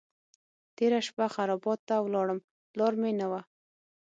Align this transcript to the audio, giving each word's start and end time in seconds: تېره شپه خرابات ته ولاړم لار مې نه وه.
تېره 0.75 0.99
شپه 1.07 1.25
خرابات 1.35 1.79
ته 1.87 1.95
ولاړم 2.05 2.39
لار 2.79 2.93
مې 3.01 3.11
نه 3.19 3.27
وه. 3.31 3.41